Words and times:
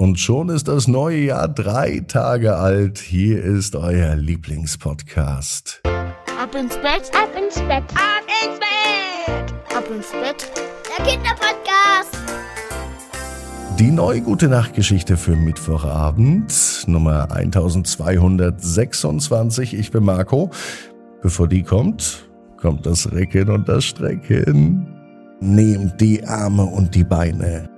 Und 0.00 0.20
schon 0.20 0.48
ist 0.48 0.68
das 0.68 0.86
neue 0.86 1.18
Jahr 1.18 1.48
drei 1.48 2.04
Tage 2.06 2.54
alt. 2.54 2.98
Hier 2.98 3.42
ist 3.42 3.74
euer 3.74 4.14
Lieblingspodcast. 4.14 5.82
Ab 5.84 6.54
ins 6.54 6.76
Bett, 6.76 7.10
ab 7.12 7.30
ins 7.36 7.56
Bett, 7.56 7.82
ab 7.96 8.22
ins 8.44 8.60
Bett, 8.60 9.52
ab 9.76 9.90
ins 9.92 10.12
Bett. 10.12 10.52
Der 10.86 11.04
Kinderpodcast. 11.04 12.16
Die 13.80 13.90
neue 13.90 14.20
Gute 14.20 14.46
Nacht 14.46 14.74
Geschichte 14.74 15.16
für 15.16 15.34
Mittwochabend, 15.34 16.84
Nummer 16.86 17.32
1226. 17.32 19.74
Ich 19.74 19.90
bin 19.90 20.04
Marco. 20.04 20.52
Bevor 21.22 21.48
die 21.48 21.64
kommt, 21.64 22.28
kommt 22.56 22.86
das 22.86 23.10
Recken 23.10 23.50
und 23.50 23.68
das 23.68 23.84
Strecken. 23.84 24.86
Nehmt 25.40 26.00
die 26.00 26.24
Arme 26.24 26.66
und 26.66 26.94
die 26.94 27.02
Beine 27.02 27.77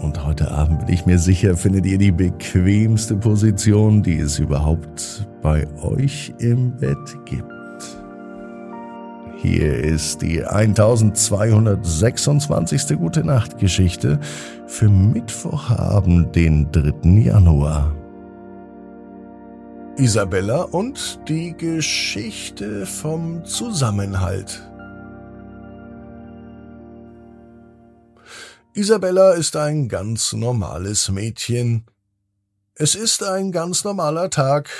Und 0.00 0.24
heute 0.24 0.50
Abend 0.50 0.86
bin 0.86 0.94
ich 0.94 1.04
mir 1.04 1.18
sicher, 1.18 1.54
findet 1.56 1.84
ihr 1.84 1.98
die 1.98 2.12
bequemste 2.12 3.16
Position, 3.16 4.02
die 4.02 4.18
es 4.18 4.38
überhaupt 4.38 5.28
bei 5.42 5.66
euch 5.82 6.32
im 6.38 6.74
Bett 6.78 6.96
gibt. 7.26 7.44
Hier 9.36 9.74
ist 9.74 10.22
die 10.22 10.42
1226. 10.44 12.98
Gute 12.98 13.24
Nacht 13.24 13.58
Geschichte 13.58 14.18
für 14.66 14.88
Mittwochabend, 14.88 16.34
den 16.34 16.72
3. 16.72 17.20
Januar. 17.20 17.94
Isabella 19.96 20.62
und 20.62 21.20
die 21.28 21.54
Geschichte 21.56 22.86
vom 22.86 23.44
Zusammenhalt. 23.44 24.69
Isabella 28.72 29.32
ist 29.32 29.56
ein 29.56 29.88
ganz 29.88 30.32
normales 30.32 31.08
Mädchen. 31.08 31.86
Es 32.74 32.94
ist 32.94 33.24
ein 33.24 33.50
ganz 33.50 33.82
normaler 33.82 34.30
Tag, 34.30 34.70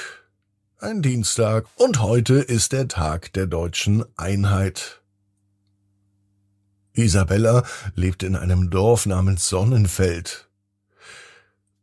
ein 0.78 1.02
Dienstag, 1.02 1.66
und 1.74 2.00
heute 2.00 2.34
ist 2.34 2.70
der 2.70 2.86
Tag 2.86 3.32
der 3.32 3.46
deutschen 3.46 4.04
Einheit. 4.16 5.02
Isabella 6.92 7.64
lebt 7.96 8.22
in 8.22 8.36
einem 8.36 8.70
Dorf 8.70 9.06
namens 9.06 9.48
Sonnenfeld. 9.48 10.48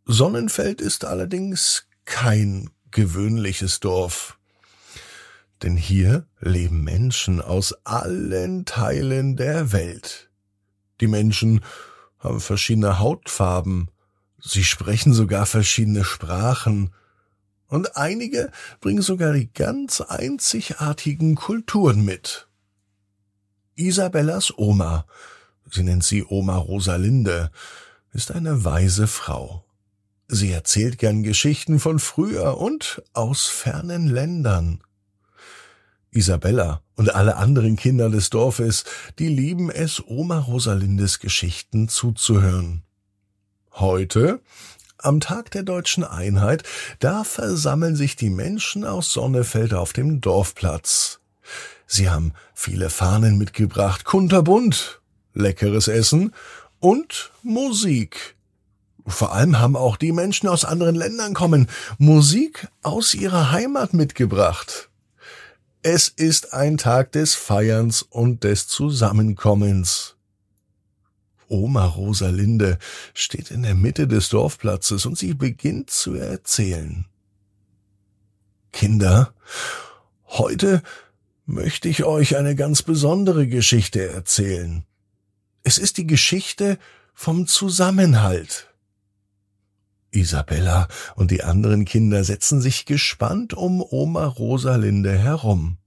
Sonnenfeld 0.06 0.80
ist 0.80 1.04
allerdings 1.04 1.88
kein 2.06 2.70
gewöhnliches 2.90 3.82
Dorf. 3.82 4.40
Denn 5.62 5.76
hier 5.76 6.26
leben 6.40 6.86
Menschen 6.86 7.42
aus 7.42 7.76
allen 7.84 8.64
Teilen 8.64 9.36
der 9.36 9.74
Welt. 9.74 10.30
Die 11.02 11.08
Menschen 11.08 11.62
haben 12.20 12.40
verschiedene 12.40 13.00
Hautfarben, 13.00 13.90
sie 14.40 14.64
sprechen 14.64 15.14
sogar 15.14 15.46
verschiedene 15.46 16.04
Sprachen, 16.04 16.92
und 17.70 17.98
einige 17.98 18.52
bringen 18.80 19.02
sogar 19.02 19.34
die 19.34 19.52
ganz 19.52 20.00
einzigartigen 20.00 21.36
Kulturen 21.36 22.04
mit. 22.04 22.48
Isabellas 23.76 24.58
Oma, 24.58 25.06
sie 25.70 25.84
nennt 25.84 26.04
sie 26.04 26.24
Oma 26.24 26.56
Rosalinde, 26.56 27.52
ist 28.14 28.32
eine 28.32 28.64
weise 28.64 29.08
Frau. 29.08 29.66
Sie 30.30 30.52
erzählt 30.52 30.98
gern 30.98 31.24
Geschichten 31.24 31.80
von 31.80 32.00
früher 32.00 32.58
und 32.58 33.02
aus 33.14 33.48
fernen 33.48 34.08
Ländern. 34.08 34.82
Isabella 36.12 36.82
und 36.98 37.16
alle 37.16 37.38
anderen 37.38 37.78
Kinder 37.78 38.10
des 38.10 38.30
Dorfes, 38.30 38.84
die 39.20 39.30
lieben 39.30 39.72
es, 39.72 40.04
Oma 40.06 40.40
Rosalindes 40.40 41.20
Geschichten 41.20 41.88
zuzuhören. 41.88 42.84
Heute, 43.72 44.42
am 44.98 45.20
Tag 45.20 45.52
der 45.52 45.64
deutschen 45.64 46.04
Einheit, 46.04 46.64
da 47.00 47.24
versammeln 47.24 47.96
sich 47.96 48.16
die 48.16 48.32
Menschen 48.32 48.84
aus 48.84 49.14
Sonnefeld 49.14 49.74
auf 49.74 49.94
dem 49.94 50.22
Dorfplatz. 50.22 51.20
Sie 51.86 52.10
haben 52.10 52.34
viele 52.54 52.90
Fahnen 52.90 53.38
mitgebracht, 53.38 54.04
kunterbunt, 54.04 55.00
leckeres 55.34 55.88
Essen 55.88 56.34
und 56.80 57.32
Musik. 57.44 58.36
Vor 59.06 59.34
allem 59.34 59.60
haben 59.60 59.78
auch 59.78 59.96
die 59.96 60.12
Menschen 60.12 60.50
aus 60.50 60.66
anderen 60.66 60.96
Ländern 60.96 61.34
kommen, 61.34 61.68
Musik 61.98 62.68
aus 62.82 63.14
ihrer 63.14 63.52
Heimat 63.52 63.94
mitgebracht. 63.94 64.90
Es 65.90 66.10
ist 66.10 66.54
ein 66.54 66.78
Tag 66.78 67.14
des 67.14 67.34
Feierns 67.34 68.02
und 68.02 68.44
des 68.44 68.68
Zusammenkommens. 68.68 70.18
Oma 71.48 71.86
Rosalinde 71.86 72.78
steht 73.14 73.52
in 73.52 73.64
der 73.64 73.74
Mitte 73.74 74.06
des 74.06 74.28
Dorfplatzes 74.28 75.06
und 75.06 75.18
sie 75.18 75.34
beginnt 75.34 75.90
zu 75.90 76.16
erzählen. 76.16 77.06
Kinder, 78.74 79.34
heute 80.26 80.84
möchte 81.46 81.88
ich 81.88 82.04
euch 82.04 82.36
eine 82.36 82.56
ganz 82.56 82.82
besondere 82.82 83.48
Geschichte 83.48 84.10
erzählen. 84.10 84.84
Es 85.64 85.78
ist 85.78 85.96
die 85.96 86.06
Geschichte 86.06 86.80
vom 87.14 87.48
Zusammenhalt. 87.48 88.67
Isabella 90.12 90.88
und 91.16 91.32
die 91.32 91.44
anderen 91.44 91.86
Kinder 91.86 92.24
setzen 92.24 92.62
sich 92.62 92.86
gespannt 92.86 93.54
um 93.54 93.82
Oma 93.82 94.26
Rosalinde 94.26 95.18
herum. 95.18 95.78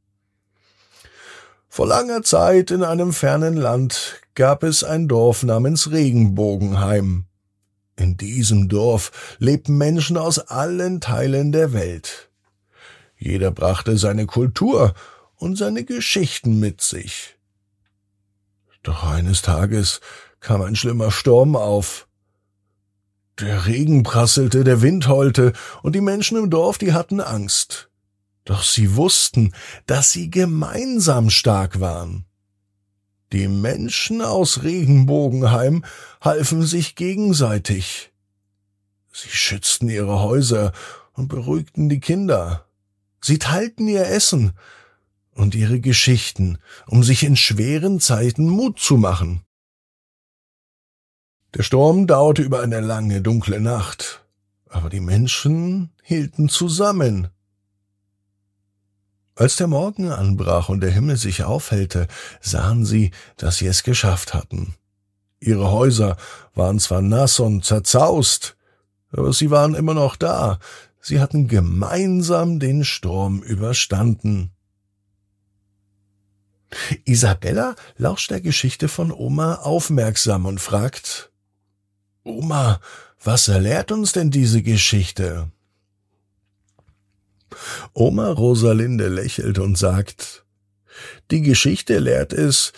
Vor 1.69 1.87
langer 1.87 2.23
Zeit 2.23 2.71
in 2.71 2.83
einem 2.83 3.13
fernen 3.13 3.57
Land 3.57 4.21
gab 4.35 4.65
es 4.65 4.83
ein 4.83 5.07
Dorf 5.07 5.45
namens 5.45 5.91
Regenbogenheim. 5.91 7.27
In 7.97 8.17
diesem 8.17 8.69
Dorf 8.69 9.37
lebten 9.39 9.77
Menschen 9.77 10.17
aus 10.17 10.39
allen 10.39 11.01
Teilen 11.01 11.53
der 11.53 11.73
Welt. 11.73 12.31
Jeder 13.17 13.51
brachte 13.51 13.99
seine 13.99 14.27
Kultur 14.27 14.95
und 15.37 15.57
seine 15.57 15.85
Geschichten 15.85 16.59
mit 16.59 16.81
sich. 16.81 17.37
Doch 18.83 19.05
eines 19.05 19.43
Tages 19.43 20.01
kam 20.41 20.63
ein 20.63 20.75
schlimmer 20.75 21.11
Sturm 21.11 21.55
auf. 21.55 22.09
Der 23.41 23.67
Regen 23.67 24.03
prasselte, 24.03 24.65
der 24.65 24.83
Wind 24.83 25.09
heulte, 25.09 25.53
und 25.83 25.95
die 25.95 26.03
Menschen 26.03 26.37
im 26.37 26.51
Dorf, 26.51 26.77
die 26.77 26.93
hatten 26.93 27.21
Angst. 27.21 27.89
Doch 28.45 28.63
sie 28.63 28.97
wussten, 28.97 29.55
dass 29.87 30.13
sie 30.13 30.31
gemeinsam 30.31 31.31
stark 31.31 31.81
waren. 31.81 32.27
Die 33.33 33.49
Menschen 33.49 34.23
aus 34.23 34.63
Regenbogenheim 34.63 35.85
halfen 36.21 36.67
sich 36.67 36.97
gegenseitig. 36.97 38.13
Sie 39.13 39.29
schützten 39.29 39.89
ihre 39.89 40.21
Häuser 40.21 40.73
und 41.13 41.29
beruhigten 41.29 41.89
die 41.89 42.01
Kinder. 42.01 42.67
Sie 43.21 43.39
teilten 43.39 43.89
ihr 43.89 44.07
Essen 44.07 44.53
und 45.35 45.55
ihre 45.55 45.81
Geschichten, 45.81 46.59
um 46.87 47.03
sich 47.05 47.23
in 47.23 47.37
schweren 47.37 48.01
Zeiten 48.01 48.49
Mut 48.49 48.81
zu 48.81 48.97
machen. 48.97 49.45
Der 51.55 51.65
Sturm 51.65 52.07
dauerte 52.07 52.43
über 52.43 52.63
eine 52.63 52.81
lange, 52.81 53.23
dunkle 53.23 53.61
Nacht, 53.61 54.25
aber 54.69 54.89
die 54.89 55.01
Menschen 55.01 55.91
hielten 56.03 56.49
zusammen. 56.49 57.29
Als 59.35 59.57
der 59.57 59.67
Morgen 59.67 60.11
anbrach 60.11 60.69
und 60.69 60.81
der 60.81 60.91
Himmel 60.91 61.17
sich 61.17 61.43
aufhellte, 61.43 62.07
sahen 62.41 62.85
sie, 62.85 63.11
dass 63.37 63.57
sie 63.57 63.67
es 63.67 63.83
geschafft 63.83 64.33
hatten. 64.33 64.75
Ihre 65.41 65.73
Häuser 65.73 66.17
waren 66.55 66.79
zwar 66.79 67.03
nass 67.03 67.41
und 67.41 67.65
zerzaust, 67.65 68.57
aber 69.11 69.33
sie 69.33 69.51
waren 69.51 69.75
immer 69.75 69.95
noch 69.95 70.15
da, 70.15 70.61
sie 71.01 71.21
hatten 71.21 71.49
gemeinsam 71.49 72.61
den 72.61 72.85
Sturm 72.85 73.43
überstanden. 73.43 74.53
Isabella 77.05 77.75
lauscht 77.97 78.31
der 78.31 78.41
Geschichte 78.41 78.87
von 78.87 79.11
Oma 79.11 79.57
aufmerksam 79.57 80.47
und 80.47 80.61
fragt, 80.61 81.30
Oma, 82.31 82.81
was 83.23 83.49
erlehrt 83.49 83.93
uns 83.93 84.13
denn 84.13 84.31
diese 84.31 84.63
Geschichte? 84.63 85.51
Oma 87.93 88.31
Rosalinde 88.31 89.09
lächelt 89.09 89.59
und 89.59 89.77
sagt, 89.77 90.45
die 91.31 91.43
Geschichte 91.43 91.99
lehrt 91.99 92.33
es, 92.33 92.73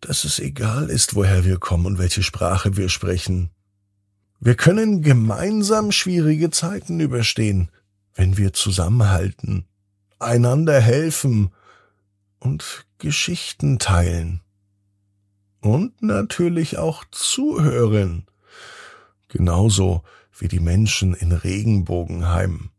dass 0.00 0.24
es 0.24 0.38
egal 0.38 0.90
ist, 0.90 1.14
woher 1.14 1.44
wir 1.44 1.58
kommen 1.58 1.86
und 1.86 1.98
welche 1.98 2.22
Sprache 2.22 2.76
wir 2.76 2.88
sprechen. 2.88 3.50
Wir 4.40 4.54
können 4.54 5.02
gemeinsam 5.02 5.90
schwierige 5.90 6.50
Zeiten 6.50 7.00
überstehen, 7.00 7.70
wenn 8.14 8.36
wir 8.36 8.52
zusammenhalten. 8.52 9.64
einander 10.20 10.80
helfen 10.80 11.50
und 12.40 12.86
Geschichten 12.98 13.78
teilen. 13.78 14.40
Und 15.60 16.02
natürlich 16.02 16.78
auch 16.78 17.04
zuhören. 17.10 18.26
Genauso 19.28 20.02
wie 20.38 20.48
die 20.48 20.60
Menschen 20.60 21.14
in 21.14 21.32
Regenbogenheim. 21.32 22.70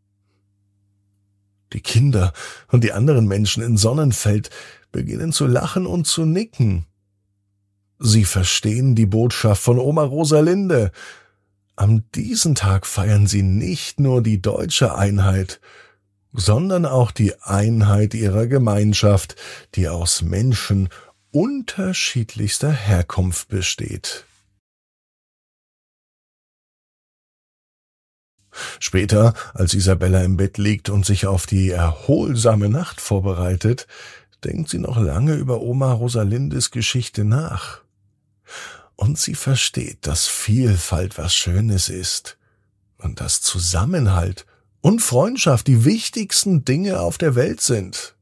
Die 1.73 1.81
Kinder 1.81 2.33
und 2.67 2.83
die 2.83 2.93
anderen 2.93 3.27
Menschen 3.27 3.61
in 3.61 3.77
Sonnenfeld 3.77 4.49
beginnen 4.91 5.31
zu 5.31 5.45
lachen 5.45 5.85
und 5.85 6.07
zu 6.07 6.25
nicken. 6.25 6.85
Sie 7.99 8.25
verstehen 8.25 8.95
die 8.95 9.05
Botschaft 9.05 9.61
von 9.61 9.77
Oma 9.77 10.03
Rosalinde. 10.03 10.91
Am 11.75 12.09
diesen 12.11 12.55
Tag 12.55 12.87
feiern 12.87 13.27
sie 13.27 13.43
nicht 13.43 13.99
nur 13.99 14.23
die 14.23 14.41
deutsche 14.41 14.95
Einheit, 14.95 15.59
sondern 16.33 16.85
auch 16.85 17.11
die 17.11 17.39
Einheit 17.41 18.13
ihrer 18.13 18.47
Gemeinschaft, 18.47 19.35
die 19.75 19.89
aus 19.89 20.21
Menschen 20.21 20.89
unterschiedlichster 21.31 22.71
Herkunft 22.71 23.49
besteht. 23.49 24.25
Später, 28.79 29.33
als 29.53 29.73
Isabella 29.73 30.23
im 30.23 30.37
Bett 30.37 30.57
liegt 30.57 30.89
und 30.89 31.05
sich 31.05 31.25
auf 31.25 31.45
die 31.45 31.69
erholsame 31.69 32.69
Nacht 32.69 33.01
vorbereitet, 33.01 33.87
denkt 34.43 34.69
sie 34.69 34.79
noch 34.79 34.97
lange 34.97 35.35
über 35.35 35.61
Oma 35.61 35.91
Rosalindes 35.91 36.71
Geschichte 36.71 37.25
nach. 37.25 37.81
Und 38.95 39.17
sie 39.17 39.35
versteht, 39.35 40.07
dass 40.07 40.27
Vielfalt 40.27 41.17
was 41.17 41.33
Schönes 41.33 41.89
ist 41.89 42.37
und 42.97 43.21
dass 43.21 43.41
Zusammenhalt 43.41 44.45
und 44.81 45.01
Freundschaft 45.01 45.67
die 45.67 45.85
wichtigsten 45.85 46.65
Dinge 46.65 46.99
auf 46.99 47.17
der 47.17 47.35
Welt 47.35 47.61
sind. 47.61 48.15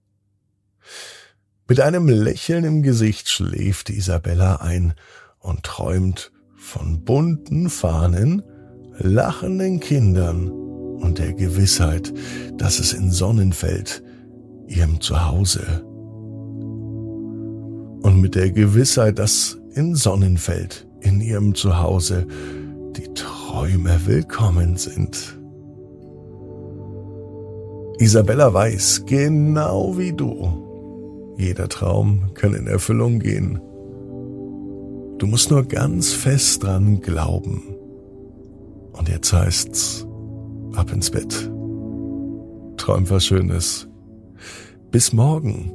Mit 1.68 1.82
einem 1.82 2.08
Lächeln 2.08 2.64
im 2.64 2.82
Gesicht 2.82 3.30
schläft 3.30 3.90
Isabella 3.90 4.58
ein 4.58 4.94
und 5.40 5.64
träumt 5.64 6.32
von 6.56 7.04
bunten 7.04 7.70
Fahnen, 7.70 8.44
lachenden 9.00 9.80
Kindern 9.80 10.50
und 10.50 11.20
der 11.20 11.34
Gewissheit, 11.34 12.14
dass 12.58 12.80
es 12.80 12.94
in 12.94 13.12
Sonnenfeld, 13.12 14.04
ihrem 14.68 15.00
Zuhause, 15.00 15.84
und 18.02 18.22
mit 18.22 18.36
der 18.36 18.52
Gewissheit, 18.52 19.20
dass 19.20 19.58
in 19.74 19.96
Sonnenfeld, 19.96 20.88
in 21.02 21.22
ihrem 21.22 21.54
Zuhause, 21.56 22.26
die 22.96 23.14
Träume 23.14 24.00
willkommen 24.06 24.78
sind. 24.78 25.38
Isabella 28.00 28.54
weiß, 28.54 29.04
genau 29.06 29.98
wie 29.98 30.14
du, 30.14 31.34
jeder 31.38 31.68
Traum 31.68 32.34
kann 32.34 32.54
in 32.54 32.68
Erfüllung 32.68 33.20
gehen. 33.20 33.60
Du 35.18 35.26
musst 35.26 35.50
nur 35.50 35.64
ganz 35.64 36.14
fest 36.14 36.64
dran 36.64 37.02
glauben. 37.02 37.77
Und 38.98 39.10
jetzt 39.10 39.32
heißt's, 39.32 40.08
ab 40.76 40.92
ins 40.92 41.10
Bett. 41.12 41.52
Träum 42.78 43.10
was 43.10 43.26
Schönes. 43.26 43.88
Bis 44.92 45.14
morgen, 45.14 45.72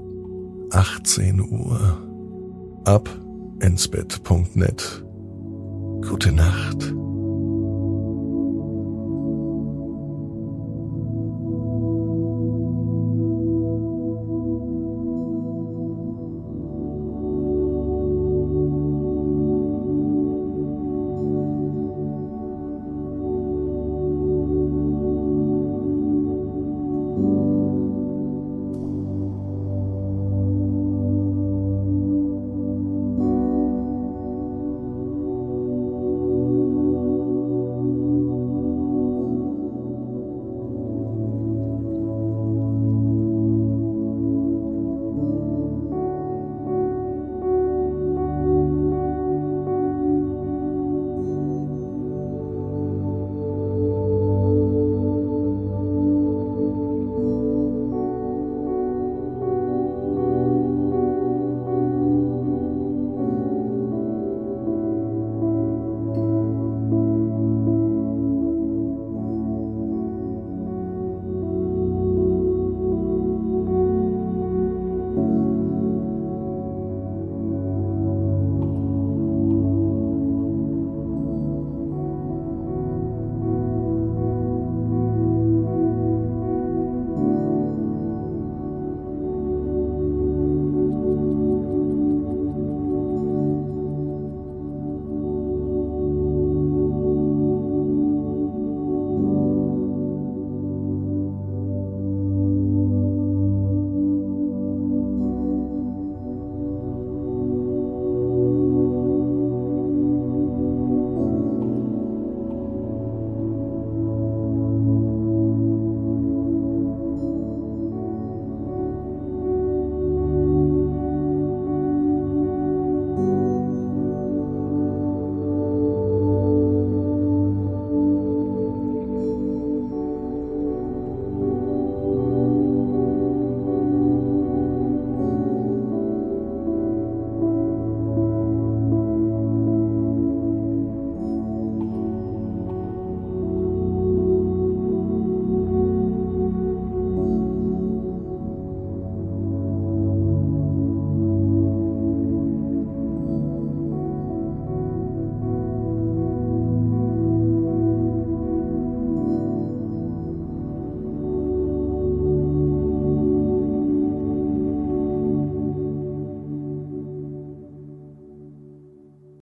18 0.71 1.41
Uhr. 1.41 1.99
Ab 2.85 3.09
ins 3.61 3.89
Bett.net. 3.89 5.05
Gute 6.03 6.33
Nacht. 6.33 6.95